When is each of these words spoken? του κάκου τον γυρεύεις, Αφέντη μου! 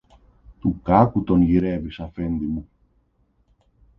του 0.59 0.81
κάκου 0.83 1.23
τον 1.23 1.41
γυρεύεις, 1.41 1.99
Αφέντη 1.99 2.45
μου! 2.45 2.69